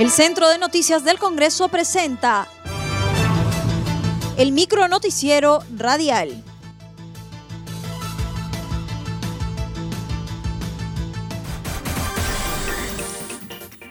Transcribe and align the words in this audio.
El 0.00 0.10
Centro 0.10 0.48
de 0.48 0.56
Noticias 0.56 1.04
del 1.04 1.18
Congreso 1.18 1.68
presenta 1.68 2.48
el 4.38 4.50
micro 4.50 4.88
noticiero 4.88 5.62
radial. 5.76 6.42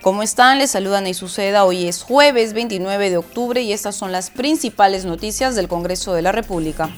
¿Cómo 0.02 0.24
están? 0.24 0.58
Les 0.58 0.72
saludan 0.72 1.06
y 1.06 1.14
suceda. 1.14 1.64
Hoy 1.64 1.86
es 1.86 2.02
jueves 2.02 2.54
29 2.54 3.12
de 3.12 3.18
octubre 3.18 3.62
y 3.62 3.72
estas 3.72 3.96
son 3.96 4.12
las 4.12 4.32
principales 4.32 5.06
noticias 5.06 5.54
del 5.54 5.68
Congreso 5.68 6.16
de 6.16 6.24
la 6.24 6.32
República. 6.32 6.90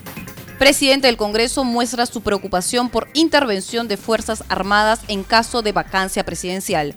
Presidente 0.58 1.08
del 1.08 1.18
Congreso 1.18 1.66
muestra 1.66 2.06
su 2.06 2.22
preocupación 2.22 2.88
por 2.88 3.10
intervención 3.14 3.90
de 3.90 3.98
Fuerzas 3.98 4.46
Armadas 4.48 5.02
en 5.10 5.26
caso 5.26 5.62
de 5.62 5.74
vacancia 5.74 6.24
presidencial. 6.24 6.96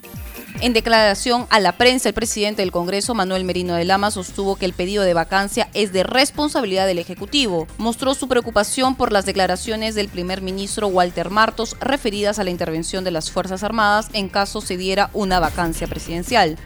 En 0.61 0.71
declaración 0.71 1.45
a 1.49 1.59
la 1.59 1.73
prensa, 1.73 2.07
el 2.07 2.15
presidente 2.15 2.61
del 2.61 2.71
Congreso, 2.71 3.13
Manuel 3.13 3.43
Merino 3.43 3.75
de 3.75 3.83
Lama, 3.83 4.09
sostuvo 4.09 4.55
que 4.55 4.65
el 4.65 4.73
pedido 4.73 5.03
de 5.03 5.13
vacancia 5.13 5.67
es 5.73 5.91
de 5.91 6.03
responsabilidad 6.03 6.87
del 6.87 6.97
Ejecutivo. 6.97 7.67
Mostró 7.77 8.13
su 8.13 8.29
preocupación 8.29 8.95
por 8.95 9.11
las 9.11 9.25
declaraciones 9.25 9.95
del 9.95 10.07
primer 10.07 10.41
ministro 10.41 10.87
Walter 10.87 11.29
Martos 11.29 11.75
referidas 11.81 12.39
a 12.39 12.45
la 12.45 12.51
intervención 12.51 13.03
de 13.03 13.11
las 13.11 13.31
Fuerzas 13.31 13.63
Armadas 13.63 14.09
en 14.13 14.29
caso 14.29 14.61
se 14.61 14.77
diera 14.77 15.09
una 15.13 15.41
vacancia 15.41 15.87
presidencial. 15.87 16.57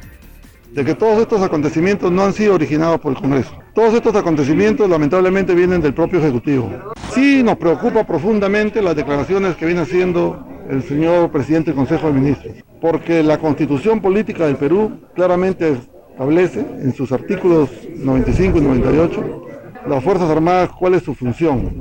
De 0.71 0.85
que 0.85 0.93
todos 0.93 1.19
estos 1.19 1.41
acontecimientos 1.41 2.11
no 2.11 2.23
han 2.23 2.33
sido 2.33 2.53
originados 2.53 3.01
por 3.01 3.13
el 3.13 3.19
Congreso. 3.19 3.51
Todos 3.73 3.95
estos 3.95 4.15
acontecimientos 4.15 4.87
lamentablemente 4.87 5.55
vienen 5.55 5.81
del 5.81 5.95
propio 5.95 6.19
Ejecutivo. 6.19 6.93
Sí 7.15 7.41
nos 7.41 7.57
preocupa 7.57 8.05
profundamente 8.05 8.83
las 8.83 8.95
declaraciones 8.95 9.55
que 9.55 9.65
viene 9.65 9.81
haciendo 9.81 10.45
el 10.69 10.83
señor 10.83 11.31
presidente 11.31 11.71
del 11.71 11.77
Consejo 11.77 12.07
de 12.07 12.13
Ministros, 12.13 12.55
porque 12.81 13.23
la 13.23 13.37
constitución 13.37 14.01
política 14.01 14.45
del 14.45 14.55
Perú 14.55 14.91
claramente 15.13 15.77
establece 16.11 16.59
en 16.59 16.93
sus 16.93 17.11
artículos 17.11 17.69
95 17.95 18.57
y 18.57 18.61
98 18.61 19.45
las 19.87 20.03
Fuerzas 20.03 20.29
Armadas 20.29 20.69
cuál 20.77 20.93
es 20.95 21.03
su 21.03 21.15
función 21.15 21.71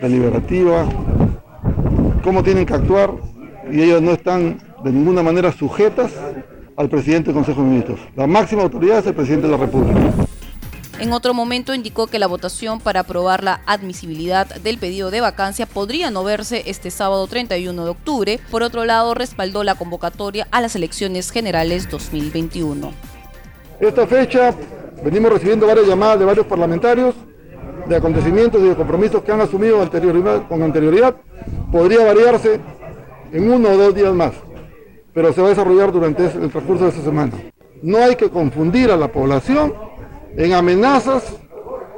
deliberativa, 0.00 0.86
cómo 2.22 2.42
tienen 2.42 2.66
que 2.66 2.74
actuar 2.74 3.12
y 3.70 3.80
ellas 3.80 4.02
no 4.02 4.12
están 4.12 4.58
de 4.82 4.92
ninguna 4.92 5.22
manera 5.22 5.52
sujetas 5.52 6.12
al 6.76 6.88
presidente 6.88 7.26
del 7.26 7.34
Consejo 7.34 7.62
de 7.62 7.68
Ministros. 7.68 8.00
La 8.16 8.26
máxima 8.26 8.62
autoridad 8.62 8.98
es 8.98 9.06
el 9.06 9.14
presidente 9.14 9.46
de 9.46 9.52
la 9.52 9.58
República. 9.58 10.00
En 11.00 11.12
otro 11.12 11.34
momento 11.34 11.74
indicó 11.74 12.06
que 12.06 12.20
la 12.20 12.28
votación 12.28 12.78
para 12.78 13.00
aprobar 13.00 13.42
la 13.42 13.60
admisibilidad 13.66 14.46
del 14.46 14.78
pedido 14.78 15.10
de 15.10 15.20
vacancia 15.20 15.66
podría 15.66 16.10
no 16.10 16.22
verse 16.22 16.62
este 16.66 16.90
sábado 16.92 17.26
31 17.26 17.84
de 17.84 17.90
octubre. 17.90 18.40
Por 18.50 18.62
otro 18.62 18.84
lado, 18.84 19.12
respaldó 19.12 19.64
la 19.64 19.74
convocatoria 19.74 20.46
a 20.52 20.60
las 20.60 20.76
elecciones 20.76 21.30
generales 21.30 21.90
2021. 21.90 22.92
Esta 23.80 24.06
fecha 24.06 24.54
venimos 25.04 25.32
recibiendo 25.32 25.66
varias 25.66 25.88
llamadas 25.88 26.20
de 26.20 26.24
varios 26.26 26.46
parlamentarios 26.46 27.14
de 27.88 27.96
acontecimientos 27.96 28.62
y 28.62 28.68
de 28.68 28.76
compromisos 28.76 29.22
que 29.24 29.32
han 29.32 29.40
asumido 29.40 29.78
con 30.48 30.62
anterioridad. 30.62 31.16
Podría 31.72 32.04
variarse 32.04 32.60
en 33.32 33.50
uno 33.50 33.70
o 33.70 33.76
dos 33.76 33.94
días 33.96 34.14
más, 34.14 34.32
pero 35.12 35.32
se 35.32 35.40
va 35.40 35.48
a 35.48 35.50
desarrollar 35.50 35.90
durante 35.90 36.24
el 36.24 36.50
transcurso 36.50 36.84
de 36.84 36.90
esta 36.90 37.02
semana. 37.02 37.32
No 37.82 37.98
hay 37.98 38.14
que 38.14 38.30
confundir 38.30 38.92
a 38.92 38.96
la 38.96 39.08
población 39.08 39.74
en 40.36 40.52
amenazas 40.52 41.24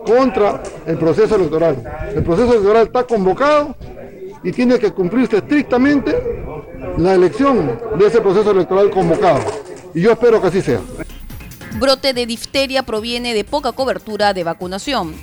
contra 0.05 0.63
el 0.87 0.97
proceso 0.99 1.37
electoral. 1.37 1.83
El 2.15 2.23
proceso 2.23 2.53
electoral 2.53 2.87
está 2.87 3.05
convocado 3.05 3.75
y 4.43 4.53
tiene 4.53 4.79
que 4.79 4.93
cumplirse 4.93 5.39
estrictamente 5.39 6.15
la 6.99 7.15
elección 7.15 7.79
de 7.99 8.07
ese 8.07 8.21
proceso 8.21 8.51
electoral 8.53 8.91
convocado. 8.91 9.41
Y 9.95 10.03
yo 10.03 10.13
espero 10.13 10.41
que 10.41 10.49
así 10.49 10.63
sea. 10.63 10.81
Brote 11.79 12.15
de 12.15 12.25
difteria 12.27 12.83
proviene 12.83 13.35
de 13.35 13.45
poca 13.45 13.73
cobertura 13.73 14.33
de 14.33 14.45
vacunación. 14.45 15.15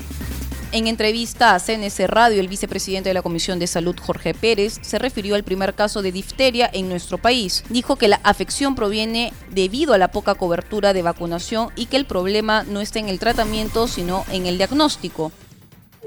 En 0.75 0.87
entrevista 0.87 1.53
a 1.53 1.59
CNC 1.59 2.07
Radio, 2.07 2.41
el 2.41 2.47
vicepresidente 2.47 3.07
de 3.09 3.13
la 3.13 3.21
Comisión 3.21 3.59
de 3.59 3.67
Salud, 3.67 3.95
Jorge 4.01 4.33
Pérez, 4.33 4.79
se 4.81 4.97
refirió 4.97 5.35
al 5.35 5.43
primer 5.43 5.75
caso 5.75 6.01
de 6.01 6.11
difteria 6.11 6.67
en 6.73 6.89
nuestro 6.89 7.19
país. 7.19 7.63
Dijo 7.69 7.95
que 7.95 8.07
la 8.07 8.19
afección 8.23 8.73
proviene 8.73 9.33
debido 9.51 9.93
a 9.93 9.99
la 9.99 10.07
poca 10.07 10.33
cobertura 10.33 10.93
de 10.93 11.03
vacunación 11.03 11.67
y 11.75 11.85
que 11.85 11.97
el 11.97 12.07
problema 12.07 12.63
no 12.63 12.81
está 12.81 12.97
en 12.97 13.07
el 13.07 13.19
tratamiento, 13.19 13.85
sino 13.85 14.23
en 14.31 14.47
el 14.47 14.57
diagnóstico. 14.57 15.31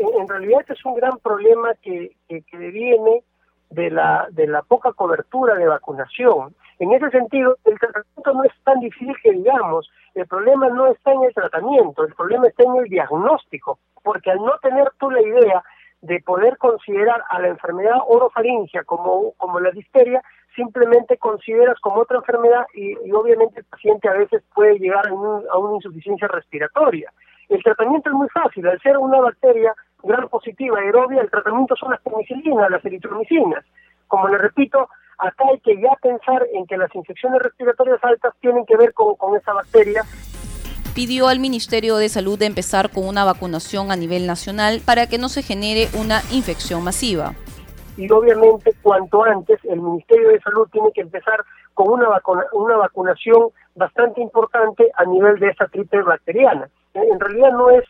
En 0.00 0.26
realidad 0.26 0.62
este 0.62 0.72
es 0.72 0.84
un 0.84 0.96
gran 0.96 1.16
problema 1.18 1.72
que, 1.80 2.16
que, 2.28 2.56
viene 2.56 3.22
de 3.70 3.90
la, 3.90 4.26
de 4.32 4.48
la 4.48 4.62
poca 4.62 4.92
cobertura 4.94 5.54
de 5.54 5.66
vacunación. 5.68 6.56
En 6.80 6.92
ese 6.92 7.08
sentido, 7.10 7.56
el 7.66 7.78
tratamiento 7.78 8.32
no 8.32 8.42
es 8.42 8.52
tan 8.64 8.80
difícil 8.80 9.14
que 9.22 9.30
digamos, 9.30 9.88
el 10.16 10.26
problema 10.26 10.68
no 10.70 10.88
está 10.88 11.12
en 11.12 11.22
el 11.22 11.32
tratamiento, 11.32 12.04
el 12.04 12.14
problema 12.14 12.48
está 12.48 12.64
en 12.64 12.82
el 12.82 12.88
diagnóstico 12.88 13.78
porque 14.06 14.30
al 14.30 14.38
no 14.38 14.52
tener 14.62 14.88
tú 15.00 15.10
la 15.10 15.20
idea 15.20 15.64
de 16.00 16.20
poder 16.20 16.56
considerar 16.58 17.24
a 17.28 17.40
la 17.40 17.48
enfermedad 17.48 17.96
orofaringia 18.06 18.84
como, 18.84 19.32
como 19.36 19.58
la 19.58 19.72
difteria, 19.72 20.22
simplemente 20.54 21.18
consideras 21.18 21.76
como 21.80 22.02
otra 22.02 22.18
enfermedad 22.18 22.66
y, 22.72 22.94
obviamente 23.10 23.58
el 23.58 23.66
paciente 23.66 24.08
a 24.08 24.12
veces 24.12 24.44
puede 24.54 24.78
llegar 24.78 25.08
a, 25.08 25.10
a, 25.10 25.58
una 25.58 25.74
insuficiencia 25.74 26.28
respiratoria. 26.28 27.12
El 27.48 27.60
tratamiento 27.64 28.10
es 28.10 28.14
muy 28.14 28.28
fácil, 28.28 28.68
al 28.68 28.80
ser 28.80 28.96
una 28.96 29.20
bacteria 29.20 29.74
gran 30.04 30.28
positiva 30.28 30.78
aerobia, 30.78 31.22
el 31.22 31.30
tratamiento 31.30 31.74
son 31.74 31.90
las 31.90 32.00
penicilinas, 32.02 32.70
las 32.70 32.84
eritromicinas. 32.84 33.64
Como 34.06 34.28
le 34.28 34.38
repito, 34.38 34.88
acá 35.18 35.44
hay 35.50 35.58
que 35.58 35.80
ya 35.80 35.90
pensar 36.00 36.46
en 36.52 36.64
que 36.66 36.76
las 36.76 36.94
infecciones 36.94 37.42
respiratorias 37.42 37.98
altas 38.04 38.34
tienen 38.40 38.64
que 38.66 38.76
ver 38.76 38.92
con 38.94 39.36
esa 39.36 39.52
bacteria 39.52 40.04
pidió 40.96 41.28
al 41.28 41.40
Ministerio 41.40 41.98
de 41.98 42.08
Salud 42.08 42.38
de 42.38 42.46
empezar 42.46 42.90
con 42.90 43.06
una 43.06 43.22
vacunación 43.22 43.92
a 43.92 43.96
nivel 43.96 44.26
nacional 44.26 44.80
para 44.80 45.06
que 45.06 45.18
no 45.18 45.28
se 45.28 45.42
genere 45.42 45.88
una 45.92 46.22
infección 46.32 46.82
masiva. 46.82 47.34
Y 47.98 48.10
obviamente 48.10 48.72
cuanto 48.80 49.22
antes 49.22 49.62
el 49.64 49.82
Ministerio 49.82 50.30
de 50.30 50.40
Salud 50.40 50.66
tiene 50.72 50.90
que 50.92 51.02
empezar 51.02 51.44
con 51.74 51.90
una, 51.90 52.08
una 52.52 52.76
vacunación 52.78 53.50
bastante 53.74 54.22
importante 54.22 54.90
a 54.96 55.04
nivel 55.04 55.38
de 55.38 55.48
esta 55.48 55.68
triple 55.68 56.00
bacteriana. 56.00 56.66
En 56.94 57.20
realidad 57.20 57.52
no 57.52 57.68
es, 57.68 57.84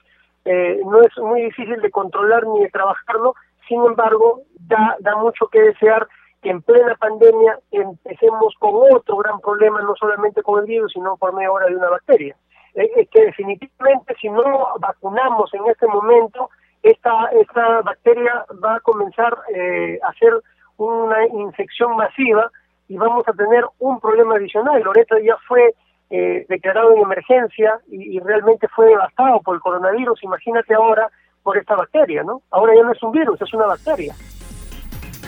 eh, 0.45 0.81
no 0.85 1.01
es 1.01 1.17
muy 1.19 1.43
difícil 1.43 1.81
de 1.81 1.91
controlar 1.93 2.45
ni 2.45 2.65
de 2.65 2.71
trabajarlo, 2.71 3.37
sin 3.69 3.85
embargo 3.85 4.43
da, 4.67 4.97
da 4.99 5.15
mucho 5.15 5.47
que 5.47 5.63
desear 5.63 6.09
que 6.43 6.51
en 6.51 6.61
plena 6.61 6.97
pandemia 6.97 7.61
empecemos 7.71 8.53
con 8.59 8.75
otro 8.93 9.19
gran 9.19 9.39
problema, 9.39 9.81
no 9.83 9.95
solamente 9.95 10.43
con 10.43 10.59
el 10.59 10.67
virus, 10.67 10.93
sino 10.93 11.17
por 11.17 11.33
medio 11.33 11.51
ahora 11.51 11.67
de 11.67 11.77
una 11.77 11.91
bacteria 11.91 12.37
es 12.77 13.09
que 13.11 13.25
definitivamente 13.27 14.15
si 14.21 14.29
no 14.29 14.43
vacunamos 14.79 15.53
en 15.55 15.67
este 15.67 15.87
momento, 15.87 16.51
esta, 16.83 17.31
esta 17.41 17.83
bacteria 17.83 18.45
va 18.63 18.77
a 18.77 18.81
comenzar 18.81 19.37
eh, 19.55 19.99
a 20.03 20.13
ser 20.15 20.33
una 20.77 21.27
infección 21.27 21.97
masiva 21.97 22.51
y 22.89 22.97
vamos 22.97 23.27
a 23.27 23.33
tener 23.33 23.65
un 23.79 23.99
problema 23.99 24.37
adicional. 24.37 24.83
Loreto 24.83 25.19
ya 25.19 25.37
fue 25.49 25.75
eh, 26.11 26.47
declarado 26.49 26.93
en 26.95 27.03
emergencia 27.03 27.81
y, 27.89 28.17
y, 28.17 28.21
realmente 28.21 28.69
fue 28.69 28.87
devastado 28.87 29.41
por 29.41 29.57
el 29.57 29.61
coronavirus. 29.61 30.23
Imagínate 30.23 30.75
ahora 30.75 31.11
por 31.43 31.57
esta 31.57 31.75
bacteria, 31.75 32.23
¿no? 32.23 32.43
Ahora 32.51 32.75
ya 32.77 32.83
no 32.83 32.93
es 32.93 33.03
un 33.03 33.13
virus, 33.13 33.41
es 33.41 33.53
una 33.55 33.67
bacteria. 33.67 34.15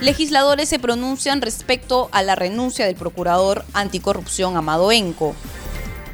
Legisladores 0.01 0.69
se 0.69 0.79
pronuncian 0.79 1.41
respecto 1.41 2.07
a 2.13 2.23
la 2.23 2.35
renuncia 2.35 2.85
del 2.85 2.95
procurador 2.95 3.63
anticorrupción 3.73 4.55
Amado 4.55 4.93
Enco. 4.93 5.35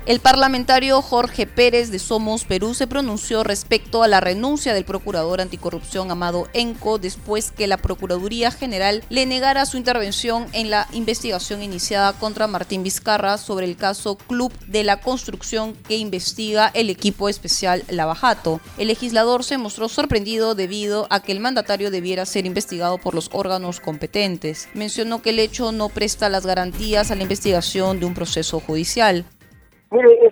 El 0.06 0.20
parlamentario 0.20 1.02
Jorge 1.02 1.48
Pérez 1.48 1.90
de 1.90 1.98
Somos 1.98 2.46
Perú 2.46 2.76
se 2.76 2.86
pronunció 2.86 3.44
respecto 3.44 4.04
a 4.04 4.08
la 4.08 4.20
renuncia 4.20 4.76
del 4.76 4.86
procurador 4.86 5.42
anticorrupción 5.42 6.12
Amado 6.12 6.48
Enco 6.54 7.00
después 7.00 7.50
que 7.50 7.66
la 7.66 7.78
Procuraduría 7.78 8.52
General 8.52 9.04
le 9.10 9.26
negara 9.26 9.66
su 9.66 9.78
intervención 9.78 10.46
en 10.54 10.70
la 10.70 10.88
investigación 10.94 11.64
iniciada 11.64 12.14
contra 12.14 12.46
Martín 12.46 12.84
Vizcarra 12.84 13.40
sobre 13.40 13.66
el 13.66 13.78
caso 13.78 14.16
Club 14.16 14.54
de 14.68 14.84
la 14.84 15.02
Construcción 15.02 15.74
que 15.74 15.98
investiga 15.98 16.70
el 16.76 16.92
equipo 16.92 17.28
especial 17.28 17.84
Lavajato. 17.90 18.62
El 18.78 18.90
legislador 18.90 19.44
se 19.44 19.58
mostró 19.58 19.90
sorprendido 19.90 20.54
debido 20.54 21.08
a 21.10 21.24
que 21.24 21.32
el 21.32 21.40
mandatario 21.40 21.90
debiera 21.90 22.28
ser 22.28 22.46
investigado 22.46 23.00
por 23.00 23.16
los 23.16 23.32
órganos 23.34 23.80
competentes. 23.80 24.70
Mencionó 24.76 25.24
que 25.24 25.32
el 25.32 25.40
hecho 25.40 25.72
no 25.72 25.90
presta 25.90 26.30
las 26.30 26.46
garantías 26.46 27.10
a 27.10 27.16
la 27.16 27.24
investigación 27.24 28.00
de 28.00 28.06
un 28.06 28.14
proceso 28.14 28.60
judicial. 28.60 29.26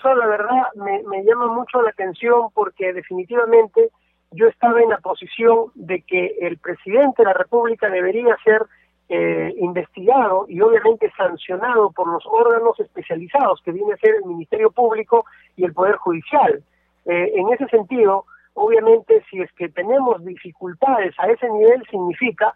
Eso 0.03 0.15
la 0.15 0.27
verdad 0.27 0.67
me, 0.75 1.23
llama 1.23 1.47
mucho 1.47 1.81
la 1.81 1.91
atención 1.91 2.49
porque 2.53 2.91
definitivamente 2.91 3.89
yo 4.31 4.47
estaba 4.47 4.81
en 4.81 4.89
la 4.89 4.97
posición 4.97 5.71
de 5.75 6.01
que 6.01 6.35
el 6.41 6.57
presidente 6.57 7.21
de 7.21 7.27
la 7.27 7.33
República 7.33 7.89
debería 7.89 8.35
ser 8.43 8.65
eh, 9.07 9.53
investigado 9.59 10.45
y 10.49 10.59
obviamente 10.59 11.09
sancionado 11.15 11.91
por 11.91 12.11
los 12.11 12.25
órganos 12.25 12.77
especializados 12.81 13.61
que 13.63 13.71
viene 13.71 13.93
a 13.93 13.97
ser 13.97 14.15
el 14.15 14.25
Ministerio 14.25 14.71
Público 14.71 15.25
y 15.55 15.63
el 15.63 15.73
Poder 15.73 15.95
Judicial. 15.95 16.61
Eh, 17.05 17.31
en 17.35 17.53
ese 17.53 17.67
sentido, 17.67 18.25
obviamente, 18.55 19.23
si 19.29 19.39
es 19.39 19.53
que 19.53 19.69
tenemos 19.69 20.25
dificultades 20.25 21.15
a 21.17 21.27
ese 21.27 21.49
nivel, 21.49 21.81
significa 21.89 22.53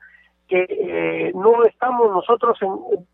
que 0.50 0.66
eh, 0.70 1.32
no 1.34 1.64
estamos 1.64 2.12
nosotros 2.12 2.60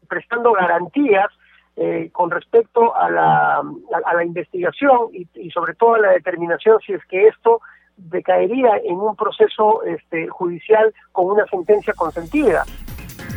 prestando 0.08 0.54
garantías 0.54 1.28
eh, 1.76 2.10
con 2.12 2.30
respecto 2.30 2.96
a 2.96 3.10
la, 3.10 3.58
a, 3.58 4.14
la 4.14 4.24
investigación 4.24 5.10
y, 5.12 5.50
sobre 5.50 5.74
todo 5.74 5.96
a 5.96 6.00
la 6.00 6.12
determinación 6.12 6.80
si 6.86 6.94
es 6.94 7.04
que 7.06 7.28
esto 7.28 7.62
decaería 7.98 8.78
en 8.84 8.96
un 8.96 9.16
proceso 9.16 9.84
este, 9.84 10.28
judicial 10.28 10.94
con 11.12 11.26
una 11.26 11.46
sentencia 11.48 11.94
consentida. 11.94 12.64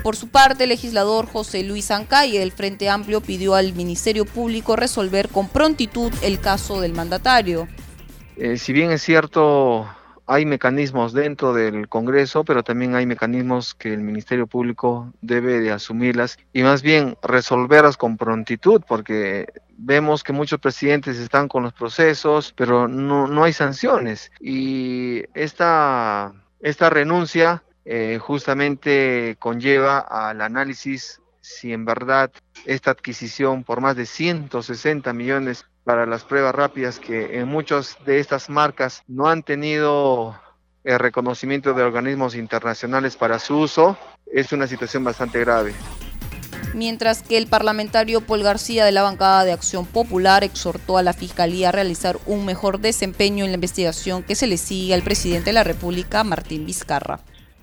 Por 0.03 0.17
su 0.17 0.31
parte, 0.31 0.65
el 0.65 0.69
legislador 0.69 1.27
José 1.27 1.63
Luis 1.65 1.91
Ancalle 1.91 2.39
del 2.39 2.53
Frente 2.53 2.89
Amplio 2.89 3.21
pidió 3.21 3.55
al 3.55 3.73
Ministerio 3.73 4.25
Público 4.25 4.77
resolver 4.77 5.29
con 5.29 5.49
prontitud 5.49 6.13
el 6.23 6.41
caso 6.41 6.81
del 6.81 6.93
mandatario. 6.93 7.67
Eh, 8.37 8.59
si 8.59 8.73
bien 8.73 8.91
es 8.91 9.03
cierto, 9.03 9.87
hay 10.27 10.45
mecanismos 10.45 11.13
dentro 11.13 11.53
del 11.53 11.89
Congreso, 11.89 12.45
pero 12.45 12.63
también 12.63 12.95
hay 12.95 13.07
mecanismos 13.07 13.75
que 13.75 13.93
el 13.93 14.01
Ministerio 14.01 14.47
Público 14.47 15.13
debe 15.21 15.61
de 15.61 15.73
asumirlas 15.73 16.39
y 16.53 16.63
más 16.63 16.83
bien 16.83 17.17
resolverlas 17.23 17.97
con 17.97 18.17
prontitud, 18.17 18.83
porque 18.87 19.47
vemos 19.77 20.25
que 20.25 20.33
muchos 20.33 20.59
presidentes 20.59 21.19
están 21.19 21.49
con 21.49 21.63
los 21.63 21.73
procesos, 21.73 22.53
pero 22.57 22.89
no, 22.89 23.27
no 23.29 23.45
hay 23.45 23.53
sanciones. 23.53 24.33
Y 24.41 25.23
esta, 25.35 26.33
esta 26.61 26.91
renuncia 26.91 27.63
eh, 27.85 28.19
justamente 28.21 29.37
conlleva 29.39 30.01
al 30.01 30.41
análisis 30.41 31.21
si 31.47 31.73
en 31.73 31.85
verdad 31.85 32.33
esta 32.65 32.91
adquisición 32.91 33.63
por 33.63 33.81
más 33.81 33.95
de 33.95 34.05
160 34.05 35.13
millones 35.13 35.65
para 35.85 36.05
las 36.05 36.25
pruebas 36.25 36.53
rápidas 36.55 36.99
que 36.99 37.39
en 37.39 37.47
muchas 37.47 37.97
de 38.05 38.19
estas 38.19 38.51
marcas 38.51 39.05
no 39.07 39.29
han 39.29 39.45
tenido 39.45 40.35
el 40.83 40.99
reconocimiento 40.99 41.73
de 41.73 41.85
organismos 41.85 42.35
internacionales 42.35 43.17
para 43.17 43.39
su 43.39 43.59
uso, 43.59 43.97
es 44.33 44.53
una 44.53 44.67
situación 44.67 45.05
bastante 45.05 45.39
grave. 45.39 45.73
Mientras 46.75 47.23
que 47.23 47.39
el 47.39 47.47
parlamentario 47.47 48.21
Paul 48.21 48.43
García 48.43 48.85
de 48.85 48.93
la 48.93 49.03
bancada 49.03 49.45
de 49.45 49.53
Acción 49.53 49.87
Popular 49.87 50.43
exhortó 50.43 50.99
a 50.99 51.03
la 51.03 51.13
Fiscalía 51.13 51.69
a 51.69 51.73
realizar 51.73 52.17
un 52.27 52.45
mejor 52.45 52.81
desempeño 52.81 53.45
en 53.45 53.53
la 53.53 53.57
investigación 53.57 54.25
que 54.25 54.35
se 54.35 54.49
le 54.49 54.57
sigue 54.57 54.95
al 54.95 55.03
presidente 55.03 55.51
de 55.51 55.55
la 55.55 55.65
República, 55.65 56.25
Martín 56.25 56.67
Vizcarra. 56.67 57.21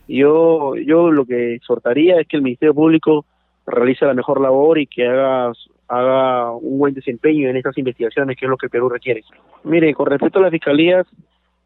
Yo, 0.08 0.76
yo 0.76 1.12
lo 1.12 1.26
que 1.26 1.56
exhortaría 1.56 2.20
es 2.20 2.28
que 2.28 2.38
el 2.38 2.44
Ministerio 2.44 2.74
Público 2.74 3.26
realice 3.66 4.06
la 4.06 4.14
mejor 4.14 4.42
labor 4.42 4.80
y 4.80 4.88
que 4.88 5.08
haga 5.08 5.54
haga 5.88 6.52
un 6.52 6.80
buen 6.80 6.94
desempeño 6.94 7.50
en 7.50 7.58
estas 7.58 7.78
investigaciones, 7.78 8.38
que 8.38 8.46
es 8.46 8.50
lo 8.50 8.58
que 8.58 8.70
Perú 8.70 8.90
requiere. 8.90 9.24
Mire, 9.64 9.94
con 9.94 10.08
respecto 10.08 10.40
a 10.40 10.44
las 10.44 10.52
fiscalías, 10.52 11.06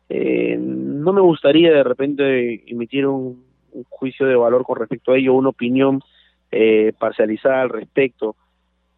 eh, 0.09 0.57
no 0.59 1.13
me 1.13 1.21
gustaría 1.21 1.71
de 1.71 1.83
repente 1.83 2.63
emitir 2.67 3.07
un, 3.07 3.45
juicio 3.89 4.25
de 4.25 4.35
valor 4.35 4.63
con 4.63 4.77
respecto 4.77 5.11
a 5.11 5.17
ello, 5.17 5.35
una 5.35 5.49
opinión 5.49 6.01
eh, 6.51 6.93
parcializada 6.97 7.61
al 7.61 7.69
respecto, 7.69 8.35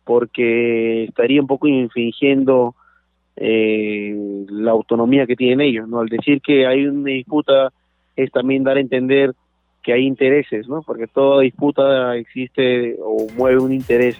porque 0.05 1.03
estaría 1.03 1.41
un 1.41 1.47
poco 1.47 1.67
infringiendo 1.67 2.75
eh, 3.35 4.15
la 4.49 4.71
autonomía 4.71 5.27
que 5.27 5.35
tienen 5.35 5.59
ellos, 5.59 5.89
¿no? 5.89 5.99
Al 5.99 6.07
decir 6.07 6.41
que 6.41 6.65
hay 6.65 6.85
una 6.85 7.09
disputa 7.09 7.73
es 8.15 8.31
también 8.31 8.63
dar 8.63 8.77
a 8.77 8.81
entender 8.81 9.33
que 9.89 9.93
hay 9.93 10.05
intereses, 10.05 10.67
¿no? 10.67 10.83
Porque 10.83 11.07
toda 11.07 11.41
disputa 11.41 12.15
existe 12.15 12.95
o 13.03 13.25
mueve 13.35 13.57
un 13.57 13.73
interés. 13.73 14.15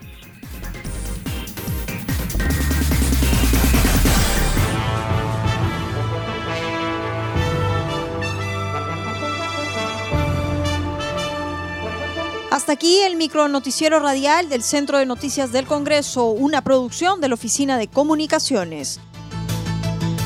Hasta 12.50 12.74
aquí 12.74 13.02
el 13.02 13.16
micro 13.16 13.48
noticiero 13.48 14.00
radial 14.00 14.50
del 14.50 14.64
Centro 14.64 14.98
de 14.98 15.06
Noticias 15.06 15.52
del 15.52 15.68
Congreso, 15.68 16.32
una 16.32 16.64
producción 16.64 17.22
de 17.22 17.28
la 17.28 17.36
Oficina 17.36 17.78
de 17.78 17.88
Comunicaciones. 17.88 19.00